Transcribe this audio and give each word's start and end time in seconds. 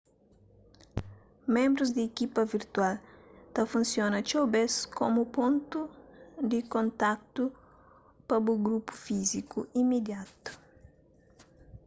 ménbrus 1.53 1.89
di 1.95 2.01
ekipa 2.09 2.41
virtual 2.55 2.95
ta 3.53 3.61
funsiona 3.71 4.17
txeu 4.25 4.45
bês 4.53 4.73
komu 4.99 5.21
pontu 5.35 5.79
di 6.49 6.59
kontatu 6.73 7.43
pa 8.27 8.35
bu 8.45 8.53
grupu 8.65 8.93
físiku 9.05 9.59
imidiatu 9.81 10.49